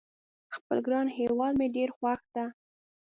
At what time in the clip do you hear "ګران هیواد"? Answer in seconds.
0.85-1.53